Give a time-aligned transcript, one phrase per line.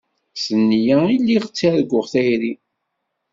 [0.43, 2.53] S nneyya i lliɣ ttarguɣ tayri.